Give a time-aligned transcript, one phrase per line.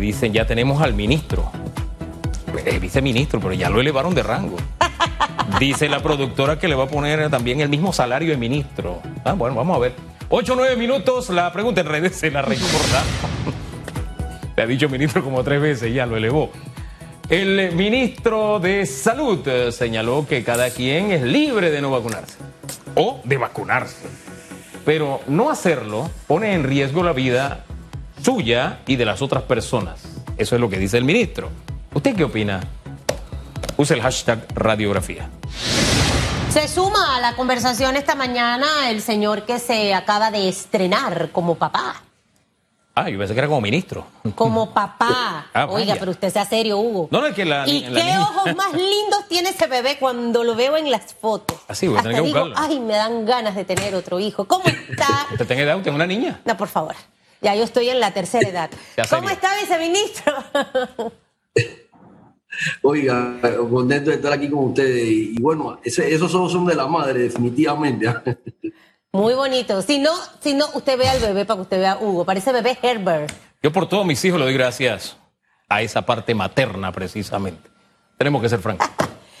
[0.00, 1.52] me dicen, ya tenemos al ministro.
[2.64, 4.56] El viceministro, pero ya lo elevaron de rango.
[5.60, 9.02] Dice la productora que le va a poner también el mismo salario de ministro.
[9.24, 9.92] Ah, bueno, vamos a ver.
[10.30, 13.02] Ocho o nueve minutos, la pregunta en redes se la recorda.
[14.56, 16.50] Le ha dicho ministro como tres veces, ya lo elevó.
[17.28, 22.38] El ministro de Salud eh, señaló que cada quien es libre de no vacunarse
[22.94, 24.06] o de vacunarse.
[24.86, 27.66] Pero no hacerlo pone en riesgo la vida
[28.22, 30.00] suya y de las otras personas.
[30.36, 31.50] Eso es lo que dice el ministro.
[31.94, 32.60] ¿Usted qué opina?
[33.76, 35.28] Use el hashtag radiografía.
[36.52, 41.54] Se suma a la conversación esta mañana el señor que se acaba de estrenar como
[41.56, 42.02] papá.
[42.94, 44.04] Ah, yo pensé que era como ministro.
[44.34, 45.46] Como papá.
[45.54, 47.08] Ah, Oiga, pero usted sea serio, Hugo.
[47.10, 49.96] No, no, es que la- ¿Y la qué niña- ojos más lindos tiene ese bebé
[49.98, 51.56] cuando lo veo en las fotos?
[51.68, 52.68] Así, voy a tener Hasta que digo, buscarlo.
[52.72, 54.44] ay, me dan ganas de tener otro hijo.
[54.46, 55.26] ¿Cómo está?
[55.30, 55.76] ¿Usted tiene edad?
[55.76, 56.40] ¿Usted es una niña?
[56.44, 56.96] No, por favor.
[57.40, 58.70] Ya yo estoy en la tercera edad.
[59.08, 60.34] ¿Cómo está, viceministro?
[62.82, 63.38] Oiga,
[63.70, 65.06] contento de estar aquí con ustedes.
[65.08, 68.08] Y bueno, ese- esos ojos son de la madre, definitivamente.
[69.12, 69.80] Muy bonito.
[69.82, 70.10] Si no,
[70.40, 72.24] si no, usted ve al bebé para que usted vea a Hugo.
[72.24, 73.32] Parece bebé Herbert.
[73.62, 75.16] Yo por todos mis hijos le doy gracias
[75.68, 77.70] a esa parte materna precisamente.
[78.18, 78.88] Tenemos que ser francos.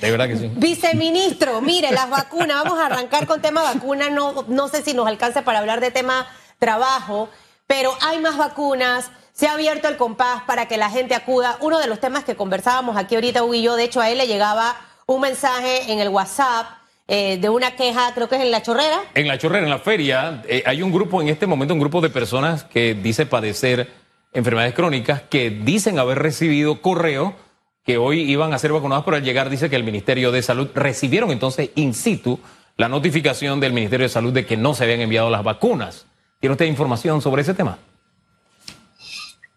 [0.00, 0.50] De verdad que sí.
[0.56, 5.06] Viceministro, mire, las vacunas, vamos a arrancar con tema vacuna, no, no sé si nos
[5.06, 6.26] alcanza para hablar de tema
[6.58, 7.28] trabajo,
[7.70, 11.56] pero hay más vacunas, se ha abierto el compás para que la gente acuda.
[11.60, 14.18] Uno de los temas que conversábamos aquí ahorita, Hugo y yo, de hecho a él
[14.18, 14.74] le llegaba
[15.06, 16.66] un mensaje en el WhatsApp
[17.06, 19.78] eh, de una queja, creo que es en La Chorrera, En la chorrera, en la
[19.78, 23.88] feria, eh, hay un grupo, en este momento, un grupo de personas que dice padecer
[24.32, 27.36] enfermedades crónicas que dicen haber recibido correo
[27.84, 30.70] que hoy iban a ser vacunados, pero al llegar dice que el Ministerio de Salud
[30.74, 32.40] recibieron entonces in situ
[32.76, 36.06] la notificación del Ministerio de Salud de que no se habían enviado las vacunas.
[36.40, 37.78] ¿Tiene usted información sobre ese tema?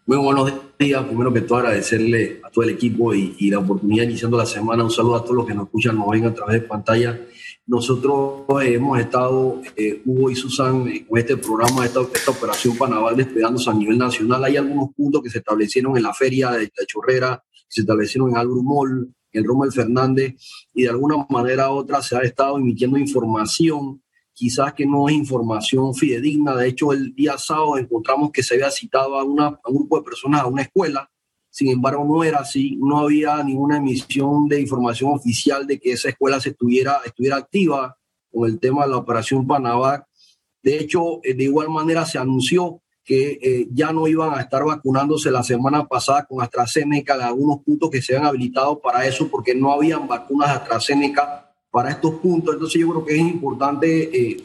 [0.04, 1.02] Muy buenos días.
[1.04, 4.84] Primero que todo, agradecerle a todo el equipo y, y la oportunidad iniciando la semana.
[4.84, 7.18] Un saludo a todos los que nos escuchan, nos ven a través de pantalla.
[7.66, 12.76] Nosotros eh, hemos estado, eh, Hugo y Susan, eh, con este programa, esta, esta operación
[12.76, 14.44] Panaval, despegándose a nivel nacional.
[14.44, 18.36] Hay algunos puntos que se establecieron en la feria de la Chorrera, se establecieron en
[18.36, 20.34] Albrumol, en Rommel Fernández,
[20.74, 24.02] y de alguna manera u otra se ha estado emitiendo información
[24.34, 26.56] quizás que no es información fidedigna.
[26.56, 29.98] De hecho, el día sábado encontramos que se había citado a, una, a un grupo
[29.98, 31.08] de personas a una escuela.
[31.48, 32.76] Sin embargo, no era así.
[32.76, 37.96] No había ninguna emisión de información oficial de que esa escuela se estuviera, estuviera activa
[38.30, 40.04] con el tema de la operación Panavac.
[40.60, 44.64] De hecho, eh, de igual manera se anunció que eh, ya no iban a estar
[44.64, 49.28] vacunándose la semana pasada con AstraZeneca en algunos puntos que se han habilitado para eso
[49.28, 51.43] porque no habían vacunas AstraZeneca
[51.74, 52.54] para estos puntos.
[52.54, 54.36] Entonces yo creo que es importante eh,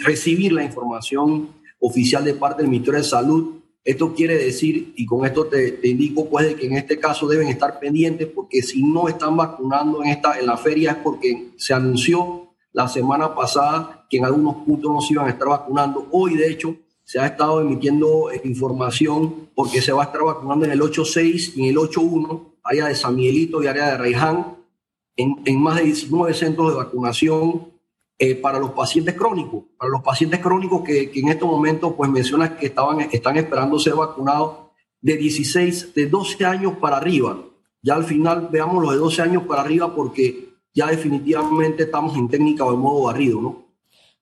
[0.00, 1.48] recibir la información
[1.80, 3.54] oficial de parte del Ministerio de Salud.
[3.82, 7.26] Esto quiere decir, y con esto te, te indico, pues, de que en este caso
[7.26, 11.52] deben estar pendientes porque si no están vacunando en, esta, en la feria es porque
[11.56, 16.08] se anunció la semana pasada que en algunos puntos no se iban a estar vacunando.
[16.10, 20.66] Hoy, de hecho, se ha estado emitiendo eh, información porque se va a estar vacunando
[20.66, 24.62] en el 8.6 y en el 8.1, área de San Miguelito y área de Reiján,
[25.16, 27.72] en, más de 19 centros de vacunación
[28.18, 32.10] eh, para los pacientes crónicos, para los pacientes crónicos que, que en estos momentos pues
[32.10, 34.64] mencionas que estaban, están esperando ser vacunados
[35.00, 37.38] de 16, de 12 años para arriba.
[37.82, 42.28] Ya al final veamos los de 12 años para arriba porque ya definitivamente estamos en
[42.28, 43.64] técnica o en modo barrido, ¿no?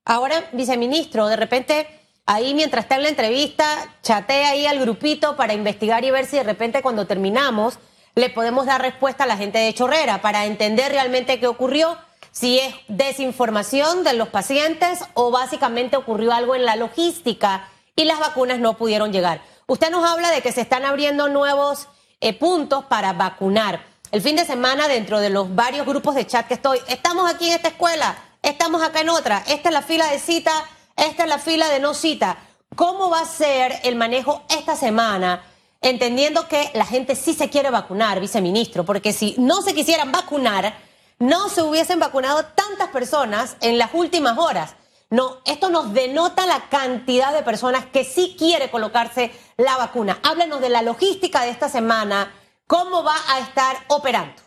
[0.04, 1.86] Ahora, viceministro, de repente,
[2.26, 3.64] ahí mientras está en la entrevista,
[4.02, 7.78] chatea ahí al grupito para investigar y ver si de repente cuando terminamos
[8.14, 11.96] le podemos dar respuesta a la gente de Chorrera para entender realmente qué ocurrió,
[12.30, 18.18] si es desinformación de los pacientes o básicamente ocurrió algo en la logística y las
[18.18, 19.42] vacunas no pudieron llegar.
[19.66, 21.88] Usted nos habla de que se están abriendo nuevos
[22.20, 23.84] eh, puntos para vacunar.
[24.10, 27.48] El fin de semana, dentro de los varios grupos de chat que estoy, estamos aquí
[27.48, 30.52] en esta escuela, estamos acá en otra, esta es la fila de cita,
[30.96, 32.36] esta es la fila de no cita.
[32.76, 35.42] ¿Cómo va a ser el manejo esta semana?
[35.82, 40.74] Entendiendo que la gente sí se quiere vacunar, viceministro, porque si no se quisieran vacunar,
[41.18, 44.76] no se hubiesen vacunado tantas personas en las últimas horas.
[45.10, 50.20] No, esto nos denota la cantidad de personas que sí quiere colocarse la vacuna.
[50.22, 52.32] Háblenos de la logística de esta semana,
[52.66, 54.40] cómo va a estar operando.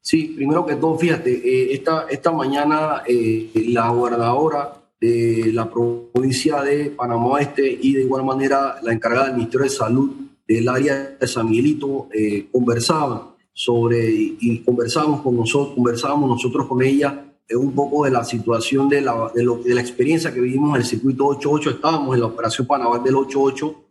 [0.00, 6.62] Sí, primero que todo, fíjate, eh, esta, esta mañana eh, la gobernadora de la provincia
[6.62, 10.10] de Panamá Oeste y de igual manera la encargada del Ministerio de Salud
[10.46, 16.82] del área de San Miguelito eh, conversaban sobre, y conversábamos con nosotros, conversábamos nosotros con
[16.82, 20.40] ella eh, un poco de la situación de la, de, lo, de la experiencia que
[20.40, 23.84] vivimos en el circuito 88, estábamos en la operación Panamá del 88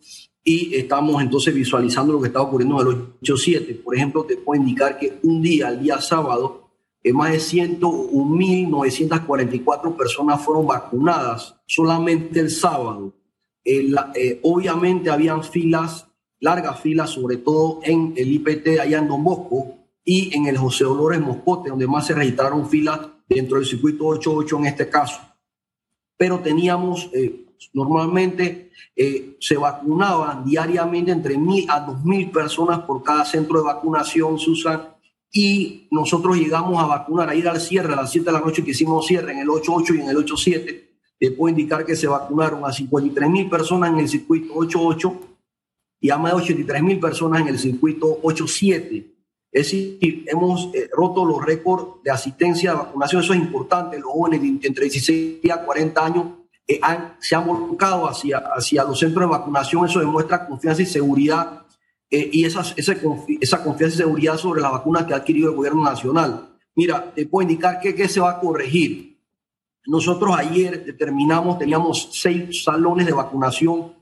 [0.43, 3.81] y estamos entonces visualizando lo que está ocurriendo en el 8-7.
[3.81, 6.64] Por ejemplo, te puedo indicar que un día, el día sábado,
[7.13, 13.13] más de 101.944 personas fueron vacunadas solamente el sábado.
[13.63, 16.07] Eh, eh, obviamente habían filas,
[16.39, 20.85] largas filas, sobre todo en el IPT allá en Don Bosco y en el José
[20.85, 25.21] Dolores Moscote, donde más se registraron filas dentro del circuito 88 en este caso.
[26.17, 27.11] Pero teníamos,
[27.73, 28.71] normalmente
[29.39, 34.94] se vacunaban diariamente entre mil a dos mil personas por cada centro de vacunación, Susan,
[35.37, 38.63] y nosotros llegamos a vacunar, a ir al cierre a las 7 de la noche
[38.63, 40.83] que hicimos cierre en el 8-8 y en el 8-7.
[41.19, 45.13] Te puedo indicar que se vacunaron a 53 mil personas en el circuito 8-8
[45.99, 49.11] y a más de 83 mil personas en el circuito 8-7.
[49.51, 53.21] Es decir, hemos eh, roto los récords de asistencia de vacunación.
[53.21, 53.99] Eso es importante.
[53.99, 56.25] Los jóvenes entre 16 y 40 años
[56.65, 59.85] eh, han, se han volcado hacia, hacia los centros de vacunación.
[59.85, 61.64] Eso demuestra confianza y seguridad
[62.09, 65.83] eh, y esa, esa, confianza y seguridad sobre la vacuna que ha adquirido el gobierno
[65.83, 66.55] nacional.
[66.75, 69.17] Mira, te puedo indicar que, que se va a corregir.
[69.87, 73.93] Nosotros ayer determinamos, teníamos seis salones de vacunación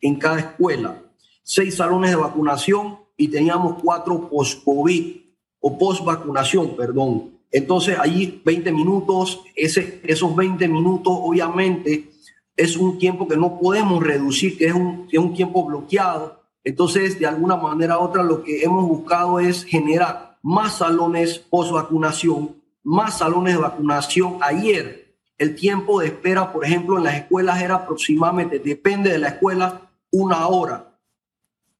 [0.00, 1.02] en cada escuela,
[1.42, 5.16] seis salones de vacunación y teníamos cuatro post-COVID
[5.60, 7.40] o post-vacunación, perdón.
[7.50, 12.10] Entonces, allí 20 minutos, ese, esos 20 minutos obviamente
[12.56, 17.18] es un tiempo que no podemos reducir, que es un, es un tiempo bloqueado entonces,
[17.18, 22.56] de alguna manera u otra, lo que hemos buscado es generar más salones post vacunación,
[22.82, 24.38] más salones de vacunación.
[24.42, 29.28] Ayer, el tiempo de espera, por ejemplo, en las escuelas era aproximadamente, depende de la
[29.28, 30.98] escuela, una hora,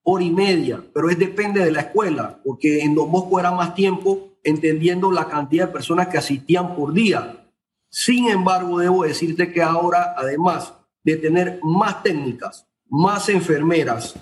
[0.03, 3.75] hora y media, pero es depende de la escuela, porque en Don Bosco era más
[3.75, 7.45] tiempo, entendiendo la cantidad de personas que asistían por día.
[7.89, 10.73] Sin embargo, debo decirte que ahora, además
[11.03, 14.15] de tener más técnicas, más enfermeras,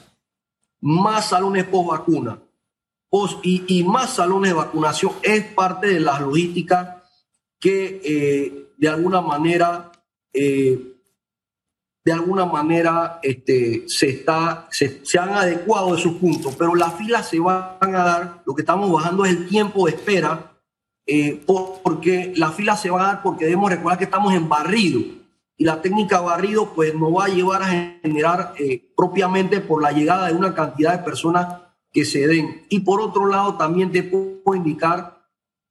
[0.81, 2.39] más salones post vacuna
[3.09, 6.97] post, y, más salones de vacunación es parte de las logísticas
[7.59, 9.91] que eh, de alguna manera
[10.33, 10.89] eh,
[12.05, 17.39] de alguna manera este, se, está, se, han adecuado de puntos, pero las filas se
[17.39, 20.59] van a dar, lo que estamos bajando es el tiempo de espera,
[21.05, 25.18] eh, porque las filas se van a dar porque debemos recordar que estamos en barrido
[25.59, 29.91] y la técnica barrido pues nos va a llevar a generar eh, propiamente por la
[29.91, 31.61] llegada de una cantidad de personas
[31.91, 32.65] que se den.
[32.69, 35.21] Y por otro lado también te puedo indicar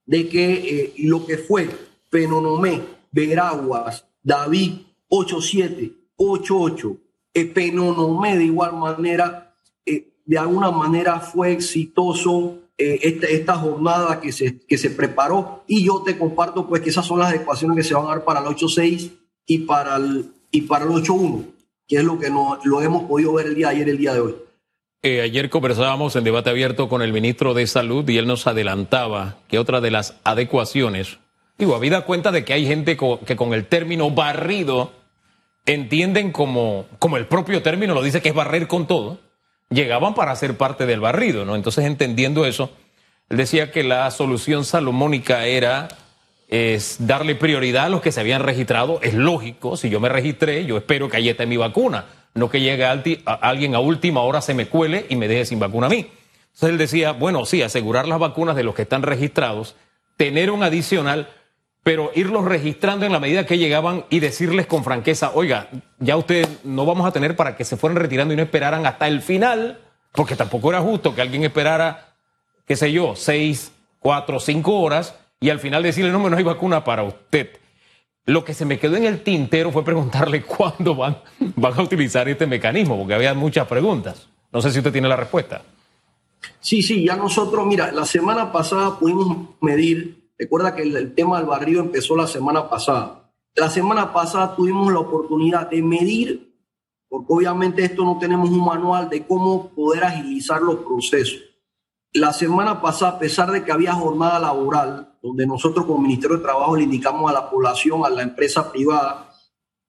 [0.05, 1.69] de que eh, lo que fue
[2.09, 2.81] Penonomé,
[3.11, 4.73] Veraguas, David
[5.07, 6.97] 87, 88,
[7.33, 9.55] eh, Penonomé de igual manera,
[9.87, 15.83] eh, de alguna manera fue exitoso esta, esta, jornada que se, que se preparó y
[15.83, 18.39] yo te comparto pues que esas son las ecuaciones que se van a dar para
[18.39, 19.18] el 86
[19.49, 21.43] y para el, y para el 8-1,
[21.87, 24.13] que es lo que no, lo hemos podido ver el día de ayer, el día
[24.13, 24.35] de hoy.
[25.01, 29.37] Eh, ayer conversábamos en debate abierto con el ministro de Salud y él nos adelantaba
[29.47, 31.17] que otra de las adecuaciones,
[31.57, 34.91] digo, habida cuenta de que hay gente que con el término barrido
[35.65, 39.19] entienden como, como el propio término lo dice que es barrer con todo,
[39.71, 41.55] llegaban para ser parte del barrido, ¿no?
[41.55, 42.69] Entonces, entendiendo eso,
[43.29, 45.87] él decía que la solución salomónica era
[46.49, 48.99] es darle prioridad a los que se habían registrado.
[49.03, 52.59] Es lógico, si yo me registré, yo espero que ahí esté mi vacuna, no que
[52.59, 56.09] llegue alguien a última hora, se me cuele y me deje sin vacuna a mí.
[56.47, 59.75] Entonces él decía, bueno, sí, asegurar las vacunas de los que están registrados,
[60.17, 61.29] tener un adicional,
[61.83, 66.47] pero irlos registrando en la medida que llegaban y decirles con franqueza, oiga, ya ustedes
[66.63, 69.79] no vamos a tener para que se fueran retirando y no esperaran hasta el final,
[70.13, 72.15] porque tampoco era justo que alguien esperara,
[72.65, 76.83] qué sé yo, seis, cuatro, cinco horas y al final decirle, no, no hay vacuna
[76.83, 77.49] para usted.
[78.25, 81.17] Lo que se me quedó en el tintero fue preguntarle cuándo van,
[81.55, 84.27] van a utilizar este mecanismo, porque había muchas preguntas.
[84.51, 85.61] No sé si usted tiene la respuesta.
[86.59, 91.47] Sí, sí, ya nosotros, mira, la semana pasada pudimos medir, recuerda que el, tema del
[91.47, 93.31] barrio empezó la semana pasada.
[93.55, 96.55] La semana pasada tuvimos la oportunidad de medir,
[97.07, 101.41] porque obviamente esto no tenemos un manual de cómo poder agilizar los procesos.
[102.13, 106.43] La semana pasada, a pesar de que había jornada laboral, donde nosotros como Ministerio de
[106.43, 109.31] Trabajo le indicamos a la población, a la empresa privada,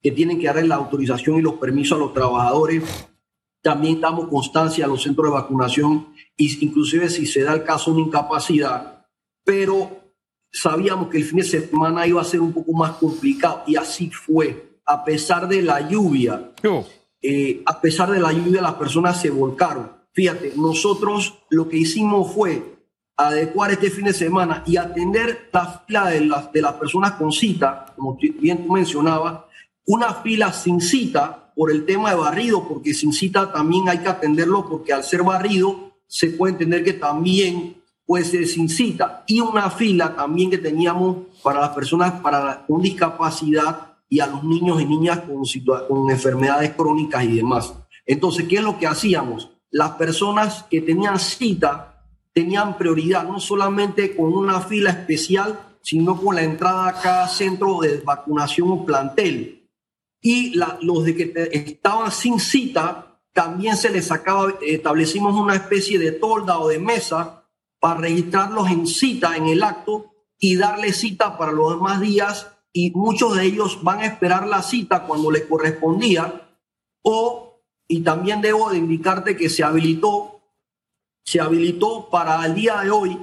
[0.03, 3.09] que tienen que darle la autorización y los permisos a los trabajadores,
[3.63, 7.99] también damos constancia a los centros de vacunación, inclusive si se da el caso de
[7.99, 9.07] una incapacidad,
[9.45, 10.01] pero
[10.51, 14.11] sabíamos que el fin de semana iba a ser un poco más complicado y así
[14.11, 14.81] fue.
[14.87, 16.53] A pesar de la lluvia,
[17.23, 19.93] eh, a pesar de la lluvia, las personas se volcaron.
[20.13, 22.80] Fíjate, nosotros lo que hicimos fue
[23.29, 27.33] adecuar este fin de semana y atender la fila de las, de las personas con
[27.33, 29.41] cita, como bien tú mencionabas,
[29.87, 34.09] una fila sin cita, por el tema de barrido, porque sin cita también hay que
[34.09, 39.25] atenderlo, porque al ser barrido se puede entender que también puede ser sin cita.
[39.27, 44.43] Y una fila también que teníamos para las personas para, con discapacidad y a los
[44.43, 45.43] niños y niñas con,
[45.87, 47.75] con enfermedades crónicas y demás.
[48.07, 49.51] Entonces, ¿qué es lo que hacíamos?
[49.71, 51.90] Las personas que tenían cita
[52.33, 57.81] tenían prioridad, no solamente con una fila especial, sino con la entrada a cada centro
[57.81, 59.69] de vacunación o plantel.
[60.21, 66.13] Y los de que estaban sin cita, también se les sacaba, establecimos una especie de
[66.13, 67.47] tolda o de mesa
[67.79, 72.91] para registrarlos en cita en el acto y darle cita para los demás días y
[72.93, 76.49] muchos de ellos van a esperar la cita cuando les correspondía
[77.03, 80.40] o y también debo de indicarte que se habilitó
[81.31, 83.17] se habilitó para el día de hoy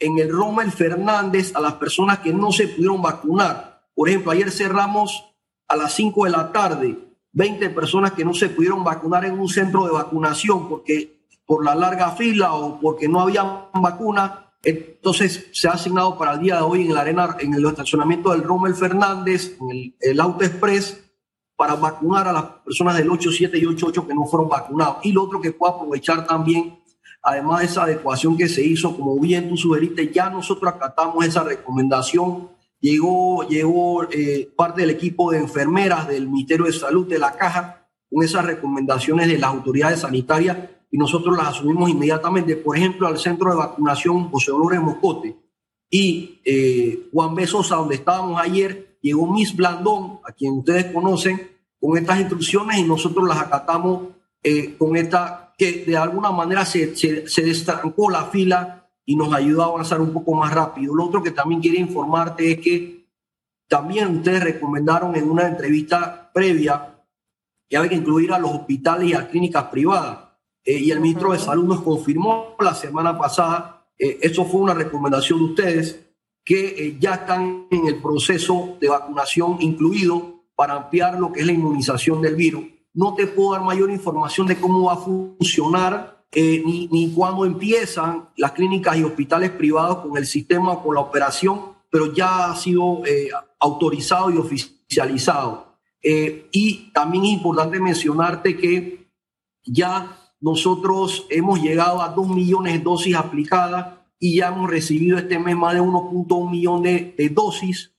[0.00, 3.84] en el Rommel Fernández a las personas que no se pudieron vacunar.
[3.94, 5.24] Por ejemplo, ayer cerramos
[5.68, 6.98] a las 5 de la tarde
[7.30, 11.76] 20 personas que no se pudieron vacunar en un centro de vacunación porque por la
[11.76, 14.50] larga fila o porque no había vacuna.
[14.64, 18.32] Entonces se ha asignado para el día de hoy en la arena, en el estacionamiento
[18.32, 21.04] del Rommel Fernández, en el, el Auto Express,
[21.54, 24.96] para vacunar a las personas del 87 y 88 que no fueron vacunados.
[25.04, 26.82] Y lo otro que puedo aprovechar también
[27.24, 31.42] además de esa adecuación que se hizo, como bien tú sugeriste, ya nosotros acatamos esa
[31.42, 32.50] recomendación.
[32.80, 37.88] Llegó, llegó eh, parte del equipo de enfermeras del Ministerio de Salud de la Caja
[38.10, 40.58] con esas recomendaciones de las autoridades sanitarias
[40.90, 42.56] y nosotros las asumimos inmediatamente.
[42.56, 45.34] Por ejemplo, al centro de vacunación José Dolores Moscote
[45.90, 47.46] y eh, Juan B.
[47.46, 51.50] Sosa, donde estábamos ayer, llegó Miss Blandón, a quien ustedes conocen,
[51.80, 54.08] con estas instrucciones y nosotros las acatamos
[54.42, 59.62] eh, con esta que de alguna manera se, se, destrancó la fila y nos ayudó
[59.62, 60.94] a avanzar un poco más rápido.
[60.94, 63.06] Lo otro que también quiero informarte es que
[63.68, 67.02] también ustedes recomendaron en una entrevista previa
[67.68, 70.18] que había que incluir a los hospitales y a clínicas privadas.
[70.64, 74.74] Eh, y el ministro de Salud nos confirmó la semana pasada, eh, eso fue una
[74.74, 76.00] recomendación de ustedes,
[76.44, 81.46] que eh, ya están en el proceso de vacunación incluido para ampliar lo que es
[81.46, 86.24] la inmunización del virus no te puedo dar mayor información de cómo va a funcionar
[86.36, 90.94] eh, ni, ni cuándo empiezan las clínicas y hospitales privados con el sistema o con
[90.94, 91.60] la operación,
[91.90, 93.28] pero ya ha sido eh,
[93.60, 95.76] autorizado y oficializado.
[96.02, 99.08] Eh, y también es importante mencionarte que
[99.64, 105.38] ya nosotros hemos llegado a 2 millones de dosis aplicadas y ya hemos recibido este
[105.38, 107.92] mes más de 1.1 millón de, de dosis,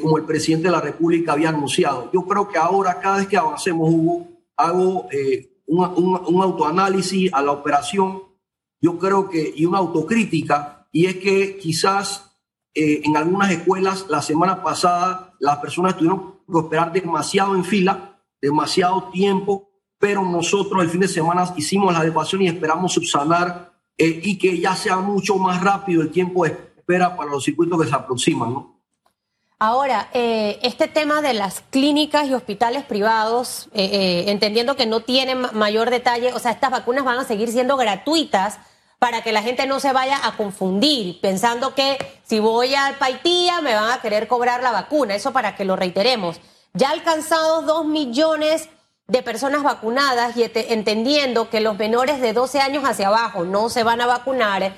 [0.00, 2.10] como el presidente de la República había anunciado.
[2.12, 7.52] Yo creo que ahora, cada vez que avancemos, Hugo, hago eh, un, autoanálisis a la
[7.52, 8.22] operación,
[8.80, 12.36] yo creo que, y una autocrítica, y es que quizás
[12.74, 18.20] eh, en algunas escuelas la semana pasada las personas tuvieron que esperar demasiado en fila,
[18.40, 24.20] demasiado tiempo, pero nosotros el fin de semana hicimos la adecuación y esperamos subsanar eh,
[24.22, 27.88] y que ya sea mucho más rápido el tiempo de espera para los circuitos que
[27.88, 28.71] se aproximan, ¿no?
[29.64, 35.02] Ahora, eh, este tema de las clínicas y hospitales privados, eh, eh, entendiendo que no
[35.02, 38.58] tienen mayor detalle, o sea, estas vacunas van a seguir siendo gratuitas
[38.98, 43.60] para que la gente no se vaya a confundir, pensando que si voy al Paitía
[43.60, 45.14] me van a querer cobrar la vacuna.
[45.14, 46.40] Eso para que lo reiteremos.
[46.74, 48.68] Ya alcanzados dos millones
[49.06, 53.84] de personas vacunadas y entendiendo que los menores de 12 años hacia abajo no se
[53.84, 54.74] van a vacunar,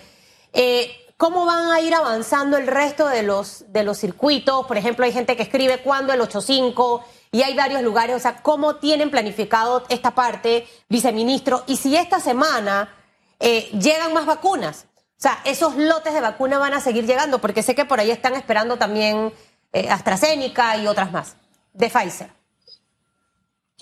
[0.52, 4.66] eh, ¿Cómo van a ir avanzando el resto de los, de los circuitos?
[4.66, 8.16] Por ejemplo, hay gente que escribe cuándo el 8.5 y hay varios lugares.
[8.16, 11.62] O sea, ¿cómo tienen planificado esta parte, viceministro?
[11.68, 12.92] Y si esta semana
[13.38, 17.62] eh, llegan más vacunas, o sea, esos lotes de vacuna van a seguir llegando, porque
[17.62, 19.32] sé que por ahí están esperando también
[19.72, 21.36] eh, AstraZeneca y otras más,
[21.72, 22.43] de Pfizer.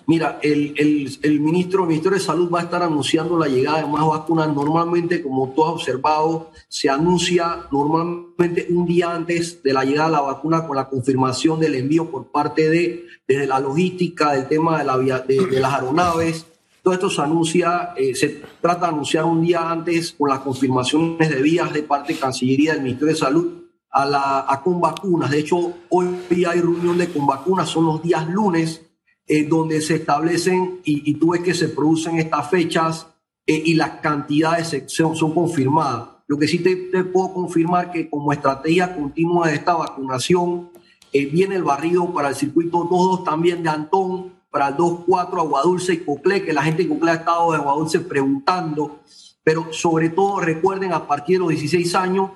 [0.06, 0.74] Mira, el,
[1.22, 4.52] el, ministro, el de Salud va a estar anunciando la llegada de más vacunas.
[4.52, 10.12] Normalmente, como tú has observado, se anuncia normalmente un día antes de la llegada de
[10.16, 14.78] la vacuna con la confirmación del envío por parte de, de la logística, del tema
[14.78, 16.46] de, la, de, las aeronaves.
[16.82, 21.30] Todo esto se anuncia, eh, se trata de anunciar un día antes con las confirmaciones
[21.30, 23.52] de vías de parte de Cancillería del Ministerio de Salud
[23.88, 25.30] a, la, a con vacunas.
[25.30, 28.82] De hecho, hoy hay reunión de con vacunas, son los días lunes
[29.28, 33.06] eh, donde se establecen y, tú ves que se producen estas fechas
[33.46, 36.08] eh, y las cantidades son, son, confirmadas.
[36.26, 40.70] Lo que sí te, puedo confirmar que como estrategia continua de esta vacunación,
[41.12, 45.94] eh, viene el barrido para el circuito 2-2 también de Antón, para el 2-4 Aguadulce
[45.94, 49.02] y Coclé, que la gente de Coclé ha estado de Aguadulce preguntando,
[49.44, 52.30] pero sobre todo recuerden a partir de los 16 años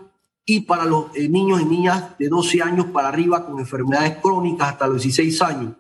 [0.45, 4.87] y para los niños y niñas de 12 años para arriba con enfermedades crónicas hasta
[4.87, 5.75] los 16 años.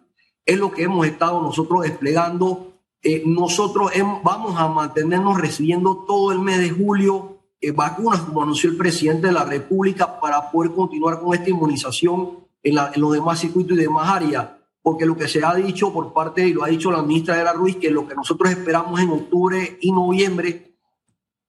[0.47, 2.73] Es lo que hemos estado nosotros desplegando.
[3.03, 3.91] Eh, nosotros
[4.23, 9.27] vamos a mantenernos recibiendo todo el mes de julio eh, vacunas, como anunció el presidente
[9.27, 13.81] de la República, para poder continuar con esta inmunización en, en los demás circuitos y
[13.81, 14.49] demás áreas.
[14.81, 17.43] Porque lo que se ha dicho por parte, y lo ha dicho la ministra de
[17.43, 20.77] la Ruiz, que lo que nosotros esperamos en octubre y noviembre,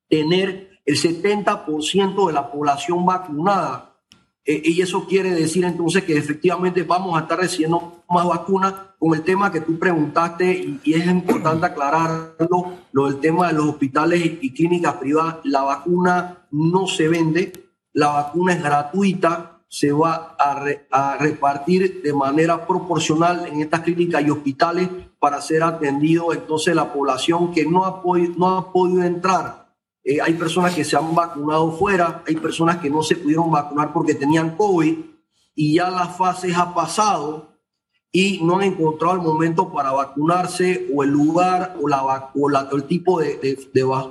[0.10, 3.88] tener el 70% de la población vacunada
[4.48, 9.14] eh, y eso quiere decir entonces que efectivamente vamos a estar recibiendo más vacunas con
[9.14, 14.40] el tema que tú preguntaste y, es importante aclararlo, lo del tema de los hospitales
[14.42, 15.38] y clínicas privadas.
[15.44, 17.54] La vacuna no se vende,
[17.94, 24.24] la vacuna es gratuita, se va a, a repartir de manera proporcional en estas clínicas
[24.26, 24.90] y hospitales
[25.20, 28.02] para ser atendido entonces la población que no ha,
[28.38, 29.68] no ha podido entrar
[30.10, 33.92] eh, hay personas que se han vacunado fuera, hay personas que no se pudieron vacunar
[33.92, 35.00] porque tenían COVID
[35.54, 37.57] y ya las fases ha pasado
[38.12, 42.84] y no han encontrado el momento para vacunarse o el lugar o, la, o el
[42.86, 43.58] tipo de,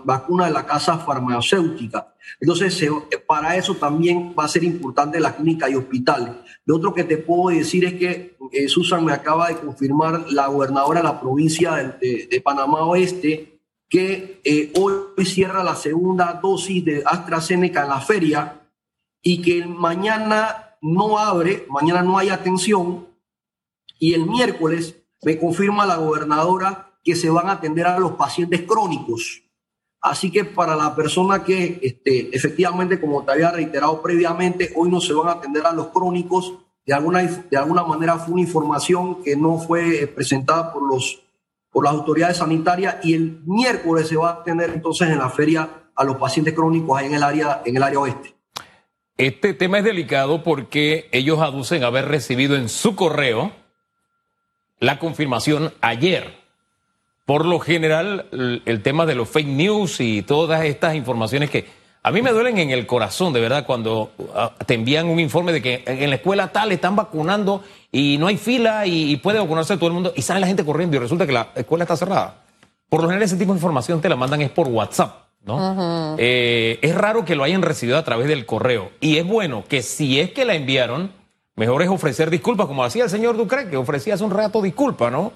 [0.05, 2.15] vacuna de la casa farmacéutica.
[2.41, 2.89] Entonces,
[3.27, 6.35] para eso también va a ser importante la clínica y hospitales.
[6.67, 10.49] Lo otro que te puedo decir es que eh, Susan me acaba de confirmar, la
[10.49, 16.85] gobernadora de la provincia de, de Panamá Oeste, que eh, hoy cierra la segunda dosis
[16.85, 18.61] de AstraZeneca en la feria
[19.23, 23.07] y que mañana no abre, mañana no hay atención
[23.99, 28.63] y el miércoles me confirma la gobernadora que se van a atender a los pacientes
[28.63, 29.43] crónicos.
[30.01, 35.01] Así que para la persona que este, efectivamente, como te había reiterado previamente, hoy no
[35.01, 39.23] se van a atender a los crónicos, de alguna, de alguna manera fue una información
[39.23, 41.23] que no fue eh, presentada por los
[41.77, 45.69] por las autoridades sanitarias y el miércoles se va a tener entonces en la feria
[45.95, 48.35] a los pacientes crónicos ahí en el área, en el área oeste.
[49.19, 53.53] Este tema es delicado porque ellos aducen haber recibido en su correo
[54.81, 56.35] la confirmación ayer.
[57.25, 61.67] Por lo general, el tema de los fake news y todas estas informaciones que
[62.07, 65.53] a mí me duelen en el corazón, de verdad, cuando ah, te envían un informe
[65.53, 69.77] de que en la escuela tal están vacunando y no hay fila y, puede vacunarse
[69.77, 72.45] todo el mundo y sale la gente corriendo y resulta que la escuela está cerrada.
[72.89, 76.15] Por lo general ese tipo de información te la mandan es por WhatsApp, ¿no?
[76.17, 79.83] Eh, es raro que lo hayan recibido a través del correo y es bueno que
[79.83, 81.11] si es que la enviaron,
[81.57, 85.11] mejor es ofrecer disculpas, como hacía el señor Ducre, que ofrecía hace un rato disculpas,
[85.11, 85.33] ¿no?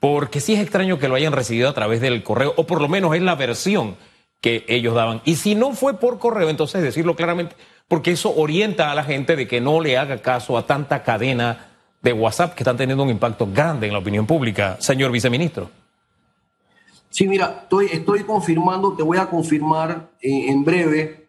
[0.00, 2.88] Porque sí es extraño que lo hayan recibido a través del correo, o por lo
[2.88, 3.96] menos es la versión
[4.40, 5.22] que ellos daban.
[5.24, 7.56] Y si no fue por correo, entonces decirlo claramente,
[7.88, 11.68] porque eso orienta a la gente de que no le haga caso a tanta cadena
[12.02, 15.70] de WhatsApp que están teniendo un impacto grande en la opinión pública, señor viceministro.
[17.08, 21.23] Sí, mira, estoy, confirmando, te voy a confirmar eh, en breve,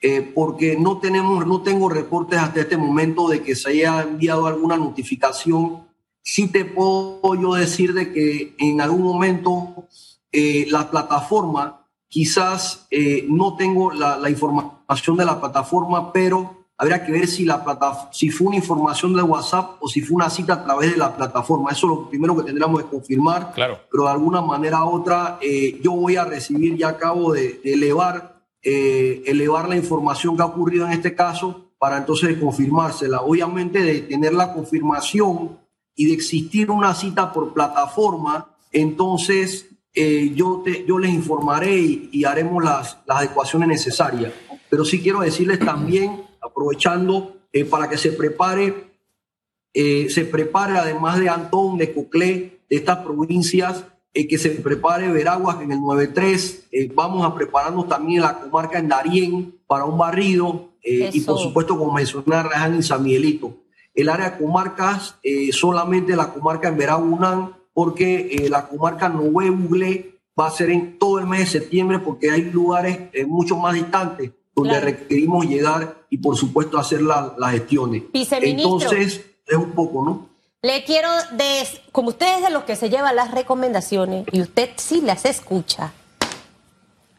[0.00, 4.46] eh, porque no tenemos, no tengo reportes hasta este momento de que se haya enviado
[4.46, 5.88] alguna notificación.
[6.22, 9.86] Sí te puedo yo decir de que en algún momento
[10.32, 11.78] eh, la plataforma
[12.08, 17.62] Quizás eh, no tengo la, información de la plataforma, pero habría que ver si, la
[17.62, 20.96] plata, si fue una información de WhatsApp o si fue una cita a través de
[20.96, 21.70] la plataforma.
[21.70, 23.52] Eso es lo primero que tendríamos que confirmar.
[23.52, 23.80] Claro.
[23.90, 28.37] Pero de alguna manera u otra, eh, yo voy a recibir, ya acabo de, elevar,
[28.62, 33.22] eh, elevar la información que ha ocurrido en este caso para entonces confirmársela.
[33.22, 35.58] Obviamente de tener la confirmación
[35.94, 42.24] y de existir una cita por plataforma, entonces eh, yo, te, yo les informaré y,
[42.24, 44.32] haremos las, las, adecuaciones necesarias.
[44.68, 48.92] Pero sí quiero decirles también, aprovechando, eh, para que se prepare,
[49.74, 55.60] eh, se prepare además de Antón, de Coclé, de estas provincias, que se prepare Veraguas
[55.60, 56.68] en el 93.
[56.94, 61.92] vamos a prepararnos también la comarca en Darién para un barrido y por supuesto, como
[61.92, 63.54] mencionar, Raján y San Miguelito.
[63.94, 65.16] El área de comarcas,
[65.52, 70.98] solamente la comarca en Veragunán, porque eh, la comarca Nové Buglé va a ser en
[70.98, 76.04] todo el mes de septiembre porque hay lugares eh, mucho más distantes donde requerimos llegar
[76.10, 78.02] y por supuesto hacer las gestiones.
[78.42, 80.28] Entonces es un poco, ¿no?
[80.62, 84.70] Le quiero, de, como usted es de los que se lleva las recomendaciones y usted
[84.76, 85.92] sí las escucha,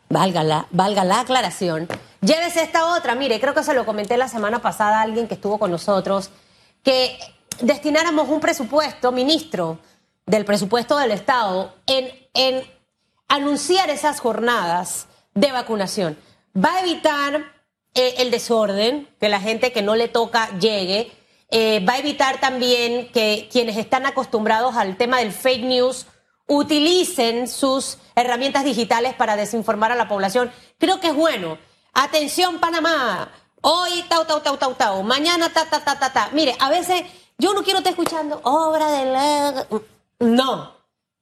[0.10, 1.88] valga la, valga la aclaración,
[2.20, 3.16] llévese esta otra.
[3.16, 6.32] Mire, creo que se lo comenté la semana pasada a alguien que estuvo con nosotros,
[6.84, 7.18] que
[7.62, 9.80] destináramos un presupuesto, ministro,
[10.26, 12.64] del presupuesto del Estado en, en
[13.30, 16.18] anunciar esas jornadas de vacunación.
[16.58, 17.54] Va a evitar
[17.96, 21.12] eh, el desorden, que la gente que no le toca llegue.
[21.52, 26.06] Eh, va a evitar también que quienes están acostumbrados al tema del fake news
[26.48, 30.52] utilicen sus herramientas digitales para desinformar a la población.
[30.78, 31.58] Creo que es bueno.
[31.94, 33.32] Atención, Panamá.
[33.62, 35.04] Hoy, tau, tau, tau, tau, tau.
[35.04, 36.30] Mañana, ta, ta, ta, ta, ta.
[36.34, 37.04] Mire, a veces
[37.38, 39.68] yo no quiero estar escuchando obra de la...
[40.20, 40.76] No,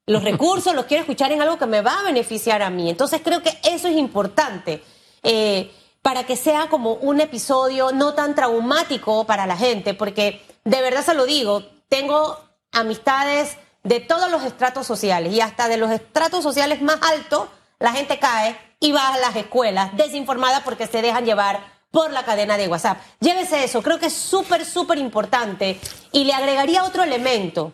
[0.06, 2.90] los recursos los quiero escuchar en algo que me va a beneficiar a mí.
[2.90, 4.84] Entonces creo que eso es importante
[5.24, 5.72] eh,
[6.08, 11.04] para que sea como un episodio no tan traumático para la gente, porque de verdad
[11.04, 12.40] se lo digo, tengo
[12.72, 17.92] amistades de todos los estratos sociales y hasta de los estratos sociales más altos, la
[17.92, 21.60] gente cae y va a las escuelas desinformada porque se dejan llevar
[21.92, 23.02] por la cadena de WhatsApp.
[23.20, 25.78] Llévese eso, creo que es súper, súper importante
[26.14, 27.74] y le agregaría otro elemento.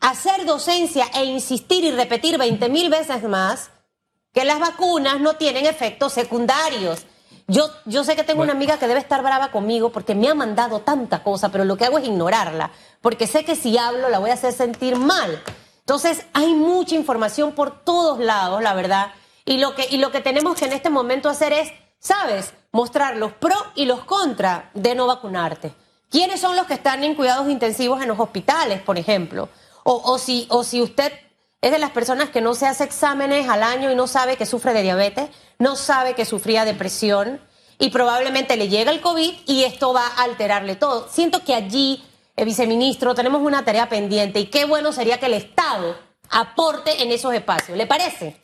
[0.00, 3.68] Hacer docencia e insistir y repetir 20 mil veces más
[4.32, 7.04] que las vacunas no tienen efectos secundarios.
[7.50, 10.34] Yo, yo sé que tengo una amiga que debe estar brava conmigo porque me ha
[10.36, 14.20] mandado tanta cosa, pero lo que hago es ignorarla, porque sé que si hablo la
[14.20, 15.42] voy a hacer sentir mal.
[15.80, 19.12] Entonces, hay mucha información por todos lados, la verdad,
[19.44, 22.54] y lo que, y lo que tenemos que en este momento hacer es, ¿sabes?
[22.70, 25.74] Mostrar los pro y los contra de no vacunarte.
[26.08, 29.48] ¿Quiénes son los que están en cuidados intensivos en los hospitales, por ejemplo?
[29.82, 31.12] O, o, si, o si usted
[31.60, 34.46] es de las personas que no se hace exámenes al año y no sabe que
[34.46, 37.40] sufre de diabetes, no sabe que sufría depresión
[37.78, 41.08] y probablemente le llega el COVID y esto va a alterarle todo.
[41.08, 42.02] Siento que allí,
[42.36, 45.96] el viceministro, tenemos una tarea pendiente y qué bueno sería que el Estado
[46.30, 47.76] aporte en esos espacios.
[47.76, 48.36] ¿Le parece?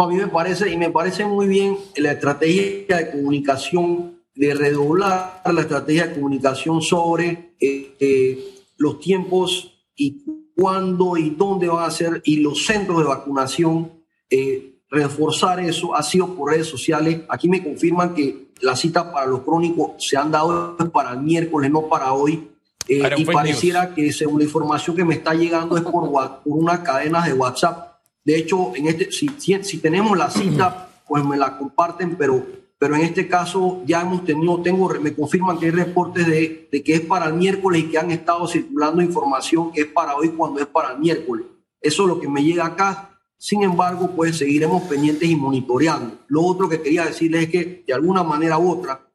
[0.00, 5.42] a mí me parece, y me parece muy bien la estrategia de comunicación, de redoblar
[5.44, 10.22] la estrategia de comunicación sobre eh, eh, los tiempos y
[10.58, 13.92] cuándo y dónde van a ser y los centros de vacunación,
[14.28, 17.20] eh, reforzar eso ha sido por redes sociales.
[17.28, 21.70] Aquí me confirman que la cita para los crónicos se han dado para el miércoles,
[21.70, 22.48] no para hoy.
[22.88, 26.82] Eh, y pareciera que según la información que me está llegando es por, por una
[26.82, 27.98] cadena de WhatsApp.
[28.24, 32.44] De hecho, en este, si, si, tenemos la cita, pues me la comparten, pero,
[32.78, 36.82] pero en este caso ya hemos tenido, tengo, me confirman que hay reportes de, de
[36.82, 40.30] que es para el miércoles y que han estado circulando información que es para hoy
[40.30, 41.46] cuando es para el miércoles.
[41.80, 43.18] Eso es lo que me llega acá.
[43.36, 46.18] Sin embargo, pues seguiremos pendientes y monitoreando.
[46.28, 49.08] Lo otro que quería decirles es que de alguna manera u otra,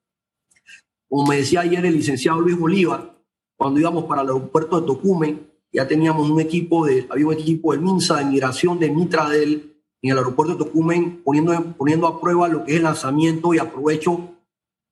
[1.08, 3.14] como me decía ayer el licenciado Luis Bolívar,
[3.56, 7.72] cuando íbamos para el aeropuerto de Tocumen, ya teníamos un equipo de, había un equipo
[7.72, 9.73] del MINSA de migración de Mitradel
[10.04, 13.58] en el aeropuerto de Tocumen poniendo, poniendo a prueba lo que es el lanzamiento y
[13.58, 14.36] aprovecho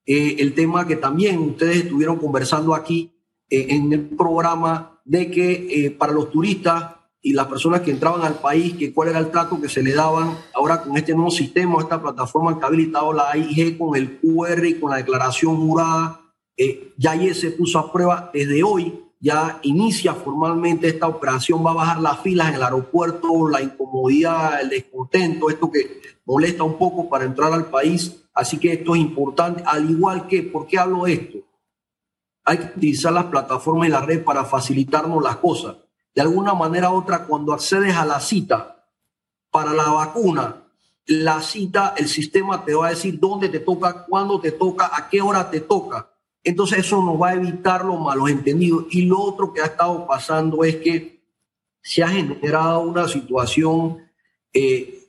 [0.06, 3.12] eh, el tema que también ustedes estuvieron conversando aquí
[3.50, 8.22] eh, en el programa de que eh, para los turistas y las personas que entraban
[8.22, 11.30] al país, que cuál era el trato que se le daban ahora con este nuevo
[11.30, 15.58] sistema, esta plataforma que ha habilitado la AIG con el QR y con la declaración
[15.58, 16.20] jurada,
[16.98, 21.76] ya ayer se puso a prueba desde hoy ya inicia formalmente esta operación, va a
[21.76, 27.08] bajar las filas en el aeropuerto, la incomodidad, el descontento, esto que molesta un poco
[27.08, 28.24] para entrar al país.
[28.34, 31.38] Así que esto es importante, al igual que, ¿por qué hablo esto?
[32.46, 35.76] Hay que utilizar las plataformas y la red para facilitarnos las cosas.
[36.16, 38.88] De alguna manera u otra, cuando accedes a la cita
[39.52, 40.64] para la vacuna,
[41.06, 45.10] la cita, el sistema te va a decir dónde te toca, cuándo te toca, a
[45.10, 46.11] qué hora te toca
[46.44, 48.86] entonces eso nos va a evitar los malos entendidos.
[48.92, 51.22] Y lo otro que ha estado pasando es que
[51.82, 54.00] se ha generado una situación
[54.54, 55.06] eh,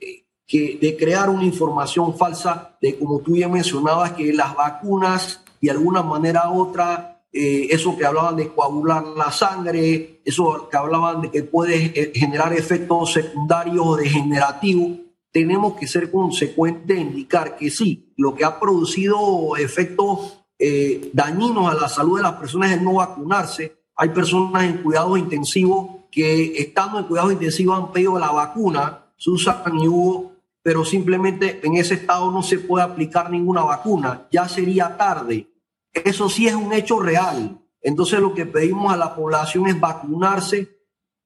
[0.47, 5.71] que, de crear una información falsa de, como tú ya mencionabas, que las vacunas, de
[5.71, 11.23] alguna manera u otra, eh, eso que hablaban de coagular la sangre, eso que hablaban
[11.23, 14.99] de que puede eh, generar efectos secundarios degenerativos,
[15.31, 21.69] tenemos que ser consecuentes en indicar que sí, lo que ha producido efectos eh, dañinos
[21.69, 23.83] a la salud de las personas es no vacunarse.
[23.97, 29.77] Hay personas en cuidados intensivos que estando en cuidados intensivos han pedido la vacuna, Susan
[29.77, 34.29] y Hugo, pero simplemente en ese estado no se puede aplicar ninguna vacuna.
[34.31, 35.49] Ya sería tarde.
[35.93, 37.59] Eso sí es un hecho real.
[37.81, 40.79] Entonces lo que pedimos a la población es vacunarse,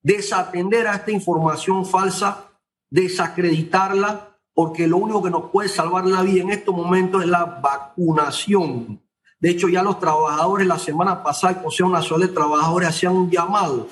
[0.03, 2.53] desatender a esta información falsa,
[2.89, 7.45] desacreditarla, porque lo único que nos puede salvar la vida en estos momentos es la
[7.45, 9.03] vacunación.
[9.47, 13.31] De hecho, ya los trabajadores, la semana pasada, el Consejo Nacional de Trabajadores hacían un
[13.31, 13.87] llamado,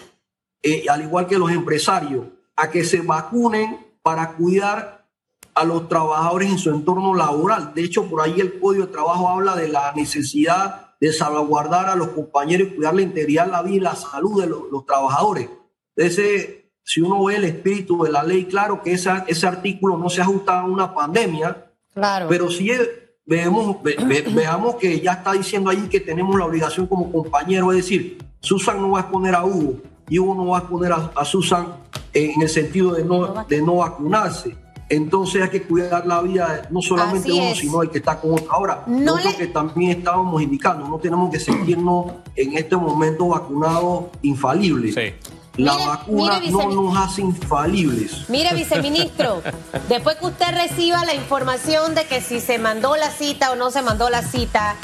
[0.61, 2.25] eh, al igual que los empresarios,
[2.57, 5.07] a que se vacunen para cuidar
[5.55, 7.73] a los trabajadores en su entorno laboral.
[7.73, 11.95] De hecho, por ahí el Código de Trabajo habla de la necesidad de salvaguardar a
[11.95, 15.51] los compañeros y cuidar la integridad, la vida y la salud de los, trabajadores.
[15.95, 20.11] Ese, si uno ve el espíritu de la ley, claro que ese, ese artículo no
[20.11, 22.27] se ajusta a una pandemia, claro.
[22.29, 27.11] pero sí es veamos, veamos que ya está diciendo ahí que tenemos la obligación como
[27.11, 30.61] compañero, es decir, Susan no va a exponer a Hugo y Hugo no va a
[30.61, 31.67] exponer a, Susan
[32.13, 34.57] en el sentido de no, de no vacunarse.
[34.91, 37.59] Entonces hay que cuidar la vida no solamente Así uno, es.
[37.59, 38.53] sino el que está con otro.
[38.53, 42.77] Ahora, No lo otro le- que también estábamos indicando, no tenemos que sentirnos en este
[42.77, 44.95] momento vacunados infalibles.
[44.95, 45.15] Sí.
[45.57, 48.29] La Mire- vacuna mire, no nos hace infalibles.
[48.29, 49.43] Mire, viceministro,
[49.89, 53.71] después que usted reciba la información de que si se mandó la cita o no
[53.71, 54.75] se mandó la cita,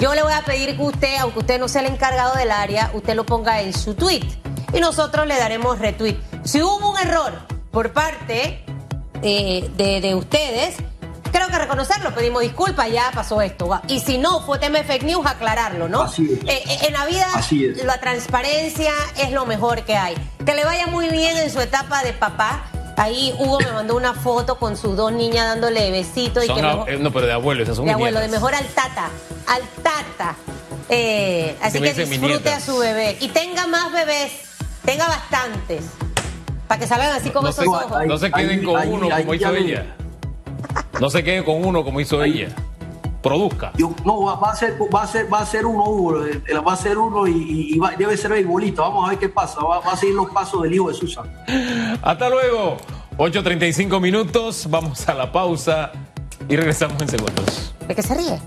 [0.00, 2.90] yo le voy a pedir que usted, aunque usted no sea el encargado del área,
[2.94, 4.24] usted lo ponga en su tweet
[4.72, 6.16] y nosotros le daremos retweet.
[6.42, 7.32] Si hubo un error
[7.70, 8.64] por parte
[9.22, 10.76] eh, de, de ustedes,
[11.34, 13.68] creo que reconocerlo, pedimos disculpas, ya pasó esto.
[13.88, 16.02] Y si no, fue tema de fake news, aclararlo, ¿no?
[16.02, 16.38] Así es.
[16.48, 17.84] Eh, eh, en la vida, Así es.
[17.84, 20.14] la transparencia es lo mejor que hay.
[20.46, 22.64] Que le vaya muy bien en su etapa de papá.
[22.96, 26.62] Ahí Hugo me mandó una foto con sus dos niñas dándole besitos y Son que
[26.62, 29.08] a- mejor- eh, no, pero de abuelo, esas son de abuelo, de mejor al tata,
[29.48, 30.36] al tata.
[30.88, 34.30] Eh, así que disfrute a su bebé y tenga más bebés,
[34.84, 35.82] tenga bastantes,
[36.68, 38.06] para que salgan así con No esos se, ojos.
[38.06, 39.86] No se queden con uno como hizo ella.
[41.00, 42.48] No se queden con uno como hizo ella.
[43.22, 43.72] Produzca.
[43.78, 46.20] Yo- no, va, va a ser, va a ser, va a ser uno, Hugo,
[46.66, 48.82] va a ser uno y, y- y va- debe ser beisbolista.
[48.82, 49.62] Vamos a ver qué pasa.
[49.62, 51.24] Va, va a seguir los pasos del hijo de Susan.
[52.02, 52.76] Hasta luego.
[53.16, 54.66] 8.35 minutos.
[54.68, 55.92] Vamos a la pausa
[56.48, 57.74] y regresamos en segundos.
[57.88, 58.40] ¿De qué se ríe?